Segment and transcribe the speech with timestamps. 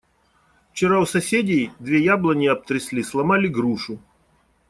[0.71, 3.99] Вчера у соседей две яблони обтрясли, сломали грушу.